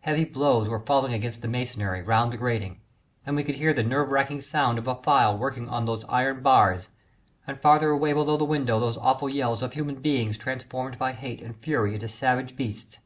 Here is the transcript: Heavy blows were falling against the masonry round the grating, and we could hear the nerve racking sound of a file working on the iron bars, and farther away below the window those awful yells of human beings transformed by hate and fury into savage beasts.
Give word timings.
Heavy 0.00 0.26
blows 0.26 0.68
were 0.68 0.84
falling 0.84 1.14
against 1.14 1.40
the 1.40 1.48
masonry 1.48 2.02
round 2.02 2.30
the 2.30 2.36
grating, 2.36 2.82
and 3.24 3.34
we 3.34 3.42
could 3.42 3.54
hear 3.54 3.72
the 3.72 3.82
nerve 3.82 4.10
racking 4.10 4.38
sound 4.42 4.76
of 4.76 4.86
a 4.86 4.94
file 4.96 5.38
working 5.38 5.66
on 5.70 5.86
the 5.86 5.96
iron 6.10 6.42
bars, 6.42 6.90
and 7.46 7.58
farther 7.58 7.88
away 7.88 8.12
below 8.12 8.36
the 8.36 8.44
window 8.44 8.78
those 8.78 8.98
awful 8.98 9.30
yells 9.30 9.62
of 9.62 9.72
human 9.72 9.96
beings 10.02 10.36
transformed 10.36 10.98
by 10.98 11.14
hate 11.14 11.40
and 11.40 11.56
fury 11.56 11.94
into 11.94 12.06
savage 12.06 12.54
beasts. 12.54 12.98